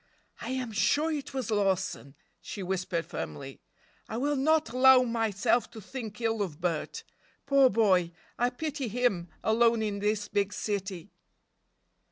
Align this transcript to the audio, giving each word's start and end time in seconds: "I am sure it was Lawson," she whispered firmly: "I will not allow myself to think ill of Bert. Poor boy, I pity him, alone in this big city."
"I 0.39 0.49
am 0.49 0.71
sure 0.71 1.11
it 1.11 1.31
was 1.31 1.51
Lawson," 1.51 2.15
she 2.41 2.63
whispered 2.63 3.05
firmly: 3.05 3.61
"I 4.09 4.17
will 4.17 4.35
not 4.35 4.71
allow 4.71 5.03
myself 5.03 5.69
to 5.69 5.79
think 5.79 6.19
ill 6.19 6.41
of 6.41 6.59
Bert. 6.59 7.03
Poor 7.45 7.69
boy, 7.69 8.11
I 8.35 8.49
pity 8.49 8.87
him, 8.87 9.29
alone 9.43 9.83
in 9.83 9.99
this 9.99 10.27
big 10.27 10.53
city." 10.53 11.11